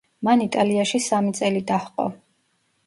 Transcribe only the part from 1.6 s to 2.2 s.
დაჰყო.